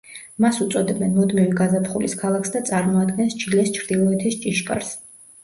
მას 0.43 0.55
უწოდებენ 0.63 1.11
„მუდმივი 1.17 1.53
გაზაფხულის 1.59 2.15
ქალაქს“ 2.23 2.55
და 2.57 2.63
წარმოადგენს 2.71 3.37
ჩილეს 3.45 3.71
ჩრდილოეთის 3.77 4.41
ჭიშკარს. 4.49 4.93